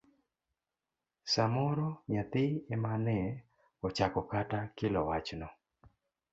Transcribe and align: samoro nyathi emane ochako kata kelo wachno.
samoro 1.33 1.87
nyathi 2.11 2.45
emane 2.73 3.17
ochako 3.87 4.21
kata 4.31 4.59
kelo 4.77 5.01
wachno. 5.09 5.47